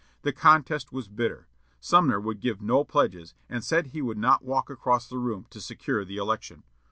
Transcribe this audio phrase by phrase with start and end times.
[0.23, 1.47] The contest was bitter.
[1.79, 5.61] Sumner would give no pledges, and said he would not walk across the room to
[5.61, 6.63] secure the election.